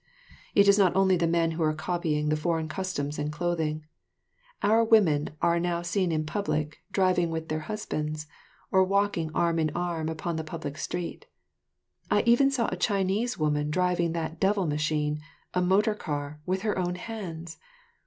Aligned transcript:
It 0.55 0.67
is 0.67 0.79
not 0.79 0.95
only 0.95 1.15
the 1.15 1.27
men 1.27 1.51
who 1.51 1.61
are 1.61 1.75
copying 1.75 2.29
the 2.29 2.35
foreign 2.35 2.67
customs 2.67 3.19
and 3.19 3.31
clothing. 3.31 3.85
Our 4.63 4.83
women 4.83 5.29
are 5.43 5.59
now 5.59 5.83
seen 5.83 6.11
in 6.11 6.25
public, 6.25 6.79
driving 6.91 7.29
with 7.29 7.49
their 7.49 7.59
husbands, 7.69 8.25
or 8.71 8.83
walking 8.83 9.29
arm 9.35 9.59
in 9.59 9.69
arm 9.75 10.09
upon 10.09 10.37
the 10.37 10.43
public 10.43 10.79
street. 10.79 11.27
I 12.09 12.23
even 12.25 12.49
saw 12.49 12.67
a 12.71 12.77
Chinese 12.77 13.37
woman 13.37 13.69
driving 13.69 14.13
that 14.13 14.39
"devil 14.39 14.65
machine," 14.65 15.19
a 15.53 15.61
motor 15.61 15.93
car, 15.93 16.39
with 16.47 16.63
her 16.63 16.79
own 16.79 16.95
hands. 16.95 17.59